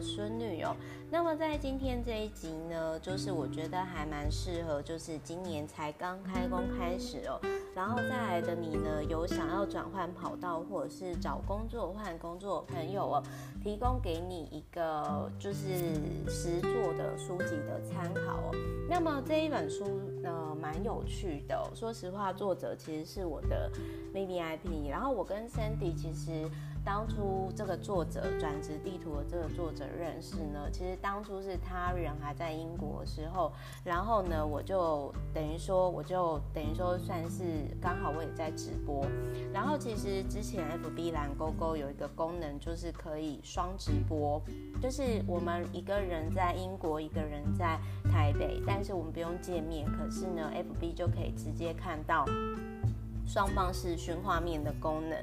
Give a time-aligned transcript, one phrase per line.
[0.00, 0.74] 孙女哟。
[1.12, 7.40] 那么在今天这一集呢，就是我觉得还蛮适合，就是今年才刚开工开始哦，
[7.74, 13.22] 然后再来的你呢，有想要转换跑道或者是找工作换工作的朋友哦，
[13.60, 15.94] 提供给你一个就是
[16.28, 18.54] 实作的书籍的参考哦。
[18.88, 19.84] 那么这一本书
[20.22, 23.68] 呢，蛮有趣的，说实话，作者其实是我的
[24.14, 26.48] VVIP，然后我跟 Sandy 其实。
[26.82, 33.52] 当初这个作者转职地图的这个作者认识呢，其实当初是他人还在英国的时候，
[33.84, 37.44] 然后呢，我就等于说，我就等于说算是
[37.80, 39.06] 刚好我也在直播，
[39.52, 44.40] 然后其实之前 FB 蓝勾勾有一个功能，就是可以双直播，
[44.80, 47.78] 就是我们一个人在英国，一个人在
[48.10, 52.24] 台北，但是我们不用见面，可是呢，FB 就可以直接看到。
[53.30, 55.16] 双方视讯画面的功能，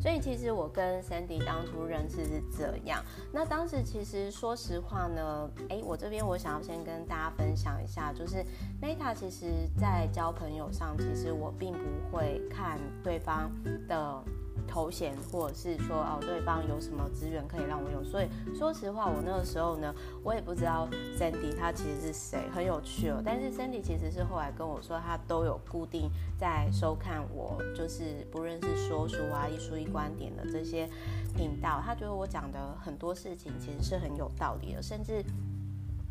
[0.00, 3.00] 所以其实我跟 Sandy 当初认识是这样。
[3.32, 8.44] 那当时其实说实话呢，哎，我这边我想要先跟大家分享一下，就是
[8.82, 9.46] Meta 其实
[9.78, 13.48] 在交朋友上，其实我并不会看对方
[13.86, 14.24] 的。
[14.66, 18.04] 头衔，或者是说哦，对方有什么资源可以让我用。
[18.04, 23.22] 所以说实话，我那个时候呢，我也不知道 Sandy 他其实是谁，很有趣哦。
[23.24, 30.88] 但是 Sandy 其实是后来跟我说，他都有固定在收看我，就是不论是说书啊、一书一观点的这些
[31.34, 35.22] 频道，他觉得我讲的很多事情其实是很有道理的，甚至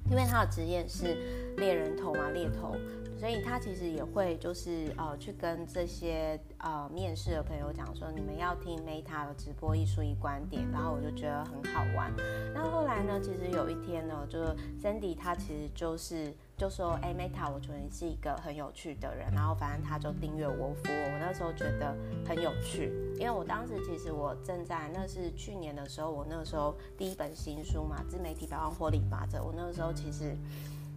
[0.10, 2.76] 因为他的职业是猎人头嘛，猎头。
[3.22, 12.12] 所以他其实也会就是呃去跟这些呃面试的朋友讲说，你们要听 Meta 的直播一书一观点，然后我就觉得很好玩。
[12.52, 20.90] 那后来呢，其实有一天呢，就是 Sandy 他其实就是就说，哎，Meta，我觉得你是一个很有趣的人，然后反正他就订阅我服。
[20.90, 21.96] 我那时候觉得
[22.28, 30.36] 很有趣，因为我当时其实我正在那是去年的时候，我那个时候第一本新书嘛，自媒体百万获利法则，我那个时候其实。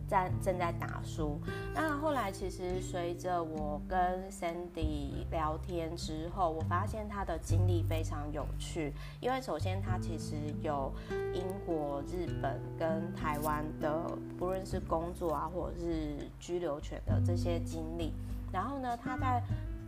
[0.07, 1.41] 在正在打书，
[1.75, 3.99] 那后来其实随着我跟
[4.31, 8.93] Sandy 聊天之后，我发现他的经历非常有趣。
[9.21, 10.93] 因为首先他其实有
[11.33, 18.13] 英国、日本跟台湾的，不论是工作啊，或者是居留权的这些经历。
[18.53, 19.43] 然后呢，他在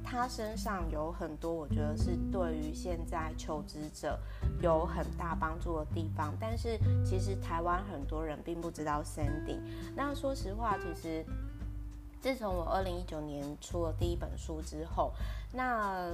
[0.09, 4.17] 他身上有很多，我觉得是对于现在求职者
[4.63, 6.33] 有很大帮助的地方。
[6.41, 9.59] 但是其实台湾很多人并不知道 Sandy。
[9.97, 11.27] 那说实话，其实
[12.21, 15.13] 自从我二零一九年出了第一本书之后，
[15.53, 16.09] 那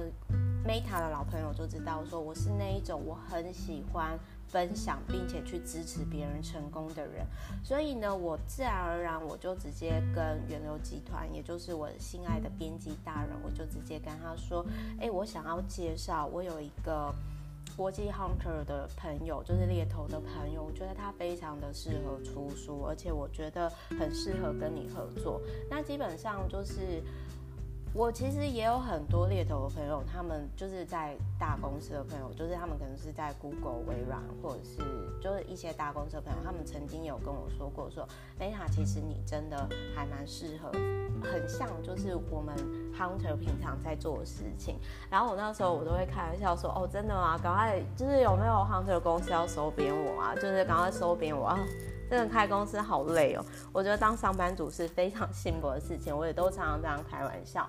[0.65, 4.17] Meta 的老朋友就知道说我是那一种我很喜欢。
[4.45, 7.25] 分享并且去支持别人成功的人，
[7.63, 14.63] 所以呢，我自然而然我就直接跟源流集团，也就是我心爱的编辑大人，我就直接跟他说
[15.01, 17.11] ：“诶，我想要介绍，我有一个
[17.75, 23.67] 国际 hunter 的朋友，就是猎头的朋友，我觉得他非常的适合出书，而且我觉得
[23.99, 25.41] 很适合跟你合作。
[25.67, 27.01] 那基本上就是。”
[27.95, 34.79] 我其实也有很多猎头的朋友，他们就是在大公司的朋友，就是他们可能是在 Google、微软，或者是
[35.21, 38.03] 就是一些大公司的朋友，他们曾经有跟我说过，说
[38.39, 40.71] Meta 其实你真的还蛮适合，
[41.21, 42.55] 很像就是我们
[42.97, 44.79] Hunter 平常在做的事情。
[45.07, 47.37] 然后我那时候我都会开玩笑说，哦，真的吗？
[47.37, 50.33] 赶快就是有没有 Hunter 公司要收编我啊？
[50.33, 51.59] 就是赶快收编我啊！
[52.09, 57.67] 真的开公司好累哦，我觉得当上班族是非常幸福的事情，我也都常常这样开玩笑。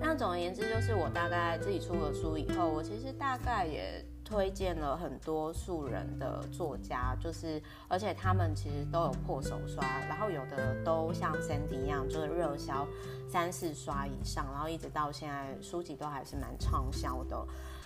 [0.00, 12.86] 那总而言之，就是我大概自己出了书以后，我其实大概也推荐了很多素人的作家，就是而且他们其实都有破手刷，然后有的都像 Sandy 一样，就是热销
[13.28, 17.42] 三四刷以上，然后一直到现在书籍都还是蛮畅销的。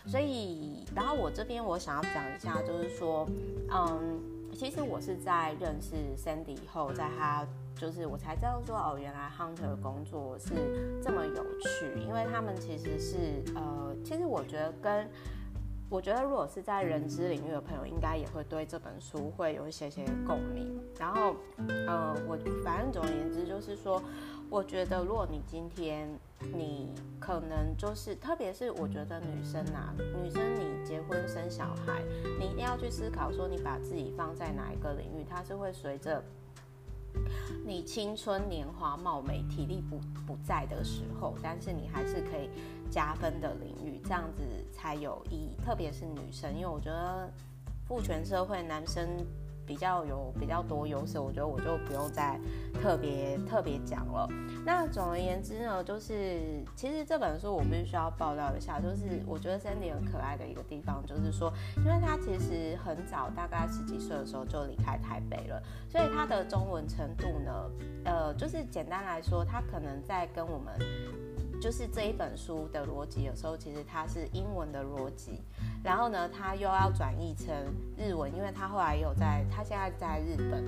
[0.06, 3.26] 所以，然后我这边我想要讲一下，就是说，
[3.70, 4.20] 嗯。
[4.54, 7.42] 其实我是在认识 Sandy 以后，在他
[7.74, 10.50] 就是我才知道说哦，原来 Hunter 的工作是
[11.02, 15.08] 这么有趣，因为他们其实是呃，其实我觉得跟
[15.92, 20.80] 我觉得如果是在人资领域的朋友，应该也会对这本书会有一些些共鸣。
[20.98, 21.36] 然后
[21.86, 24.02] 呃，我反正总而言之就是说。
[24.48, 26.06] 我觉得，如果你今天
[26.52, 32.02] 你可能就是，特别是我觉得女生啊，女生你结婚生小孩，
[32.38, 36.22] 你一定要去思考说，你把自己放在哪一个领域，它是会随着
[37.64, 39.96] 你青春年华、貌美、体力不
[40.26, 42.50] 不在的时候，但是你还是可以
[42.92, 45.56] 加分的领域，这样子才有意义。
[45.64, 47.28] 特别是女生，因为我觉得
[47.88, 49.26] 父权社会男生。
[49.64, 52.38] 比较有比较多优势，我觉得我就不用再
[52.74, 54.28] 特别特别讲了。
[54.66, 67.70] 那总而言之呢，就是其实这本书我必须要爆料一下，就是我觉得 Sandy 很可爱的一个地方，就是说，因为他其实很早，大概十几岁的时候就离开台北了，所以他的中文程度呢，
[68.04, 70.74] 呃，就是简单来说，他可能在跟我们。
[71.62, 75.40] 就是这一本书的逻辑，有时候其实它是英文的逻辑，
[75.84, 77.54] 然后呢，他又要转译成
[77.96, 80.64] 日文，因为他后来有在，他现在在日本。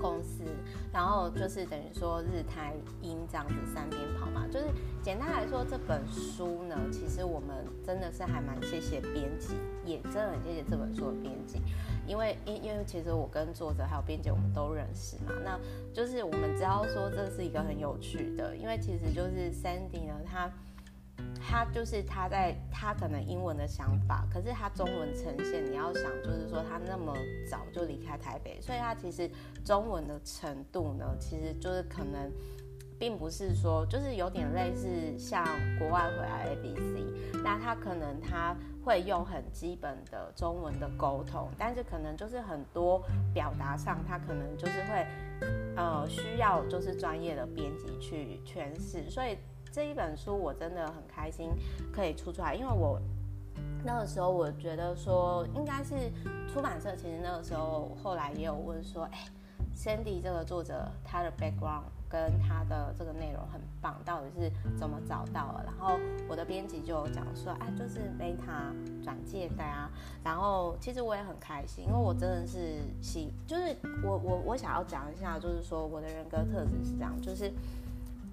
[0.00, 0.42] 公司，
[0.90, 2.72] 然后就是等于说日台
[3.02, 4.64] 英这样子三边跑嘛，就是
[5.02, 9.54] 简单来说，这本书呢，其实我们真的是还蛮谢谢编辑，
[9.84, 11.34] 也真的很谢谢这本书的编，
[12.12, 15.58] 因为因因为其实我跟作者还有编辑我们都认识嘛，那
[15.94, 20.52] 就是我们知道说这是一个很有趣的，因为其实就是 Sandy 呢，他。
[21.44, 27.14] 他就是他在他可能英文的想法，可是他中文呈现，你要想就是说他那么
[27.48, 29.28] 早就离开台北，所以他其实
[29.64, 32.30] 中文的程度呢，其实就是可能
[33.02, 34.86] 并不是说就是有点类似
[35.18, 35.44] 像
[35.76, 37.02] 国外回来 ABC，
[37.42, 38.54] 那他可能他
[38.84, 43.02] 会用很基本的中文的沟通，但是可能就是很多
[43.34, 45.04] 表达上他可能就是会
[45.74, 49.36] 呃需要就是专业的编辑去诠释，所以。
[49.74, 51.48] 这一本书我真的很开心
[51.90, 53.00] 可以出出来，因为我
[53.82, 55.94] 那个时候我觉得说应该是
[56.46, 59.24] 出版社，其实那个时候后来也有问说，哎
[59.74, 65.64] ，Sandy 这个作者他的 background 跟他的这个内容很棒，到底是怎么找到的？
[65.64, 65.98] 然后
[66.28, 69.90] 我的编辑就讲说，哎，就是 Meta 转介的啊。
[70.22, 73.74] 然后其实我也很开心，因为我真的是喜，就是
[74.04, 77.50] 我我我想要讲一下，就是说我的人格特质是这样，就是。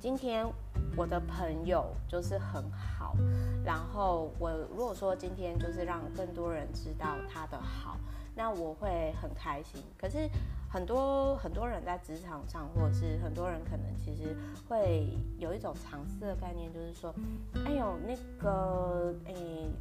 [0.02, 0.48] 今天
[0.96, 3.18] 我的朋友就是很好，
[3.66, 7.98] 然后我如果说今天就是让更多人知道他的好，
[8.34, 9.84] 那我会很开心。
[9.98, 10.30] 可是
[10.70, 14.36] 很多很多人在职场上，或者是很多人可能其实
[14.68, 15.08] 会
[15.38, 17.14] 有一种尝试的概念，就是说，
[17.66, 19.34] 哎呦那个哎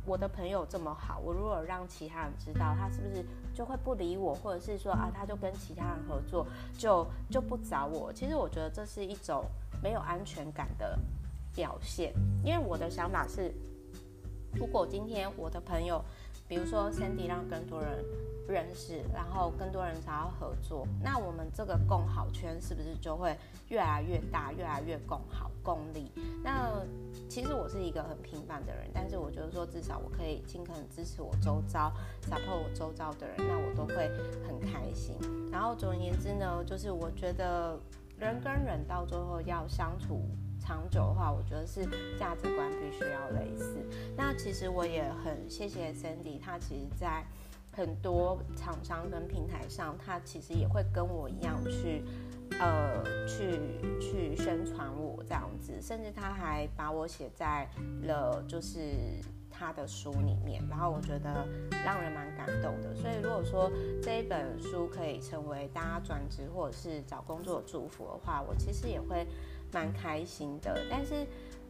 [0.06, 3.24] 我的朋友这么好，我如果让其他人知道，他是不是
[3.54, 6.46] 就会不理我，或者是说啊他就跟其他人合作，
[6.76, 8.12] 就就不找我？
[8.12, 9.44] 其实我觉得这是一种。
[9.80, 10.98] 没有安全感的
[11.54, 12.12] 表现，
[12.42, 13.54] 因为我的想法是，
[14.56, 16.04] 如果今天我的朋友，
[16.48, 18.04] 比如说 Sandy 让更多人
[18.48, 23.36] 认识，然后更多人想要合作，那我们这个共好圈是不是就会
[23.68, 26.10] 越来越大，越来越共好、共利？
[26.42, 26.72] 那
[27.28, 31.92] 其实我是一个很平凡的人，但是我觉得说至少我可以尽可能支持我周遭、
[32.22, 34.08] support 我周遭的人，那我都会
[34.48, 35.14] 很开心。
[35.52, 37.78] 然后总而言之呢，就是我觉得。
[38.18, 40.20] 人跟人到最后要相处
[40.58, 41.84] 长久的话，我觉得是
[42.18, 43.76] 价值观必须要类似。
[44.16, 47.24] 那其实我也很谢谢 Sandy，他其实在
[47.72, 52.02] 很多厂商跟平台上，他其实也会跟我一样去，
[52.58, 53.60] 呃，去
[54.00, 57.68] 去宣传我这样子，甚至他还把我写在
[58.02, 59.20] 了就是。
[59.50, 61.44] 他的书里面，然后我觉得
[61.84, 62.94] 让人蛮感动的。
[62.94, 63.68] 所以如果说
[64.00, 69.26] 这一本书可以成为大家转职或者是找工作的祝福的话，我其实也会
[69.72, 70.86] 蛮开心的。
[70.88, 71.26] 但是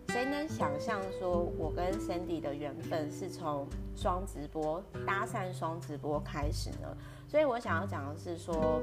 [0.08, 6.96] 谁能想象说我跟 Sandy 的缘分是从双直播搭讪双直播开始呢？
[7.28, 8.80] 所以我想要讲的是说。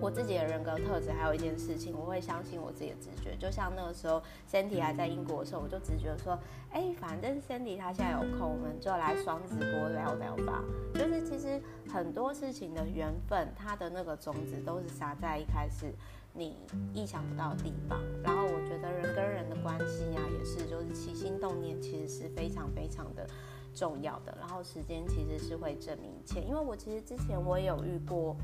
[0.00, 3.34] 我自己的人格特质，还有一件事情，我会相信我自己的直觉。
[3.36, 6.38] 就像那个时候，Sandy 还在英国的时候，我就直觉说，
[6.70, 10.62] 哎、反正 Sandy 他现在有空，我们就来双直播聊聊吧。
[10.94, 15.86] 就是其实很多事情的缘分，它的那个种子都是撒在一开始
[16.34, 16.56] 你
[16.92, 17.98] 意想不到的地方。
[18.22, 23.26] 然后我觉得人跟人的关系啊，也是就是起心动念，其实是非常非常的
[23.74, 24.36] 重要的。
[24.38, 28.36] 然后时间其实是会证明一切，因为我其实之前我也有遇过。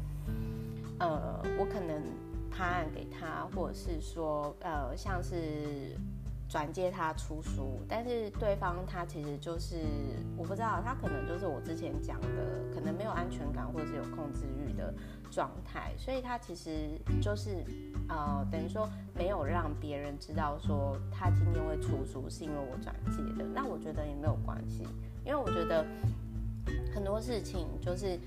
[1.00, 2.02] 呃，我可能
[2.50, 5.96] 拍案给他，或者是说，呃，像是
[6.50, 9.76] 转借他出书，但是对方他其实就是
[10.36, 14.92] 我不知道，他可能就是我之前讲的，可能没有安全感或者是有控制欲的
[15.30, 17.64] 状态，所以他其实就是
[18.08, 24.82] 呃，等于说没有让别人知道说他今天会出书是因为我转借的，那我觉得也没有关系，
[25.24, 25.86] 因为我觉得
[26.92, 28.18] 很多事情就是，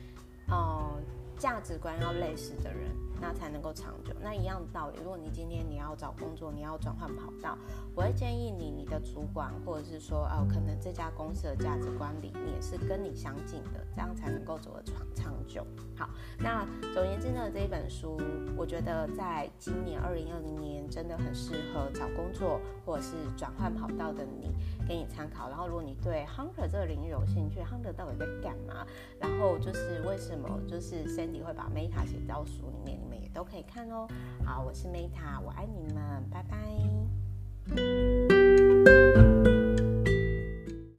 [0.50, 1.04] 嗯、
[1.38, 2.90] 价值观要类似的人，
[3.24, 4.14] 那才能够长久。
[4.22, 7.58] 那一样的道理，如果你今天你要找工作，你要转换跑道，
[7.96, 15.66] 我会建议你，你的主管或者是说哦，可能这家公司的价值观理念是跟你相近的，这样才能够走得长长久。
[15.96, 18.20] 好，那总而言之呢，这一本书
[18.58, 24.52] 我觉得在今年二零二零年真的很适合找工作或者是转换跑道的你，
[24.86, 25.48] 给你参考。
[25.48, 28.86] 然后如果你对 Hunter 这个领域有兴趣，Hunter 到底在干嘛？
[29.18, 34.08] 然后就是为什么就是 Sandy 会把 Meta 写到书里面，都可以看哦。
[34.46, 36.58] 好，我是 Meta，我爱你们，拜拜。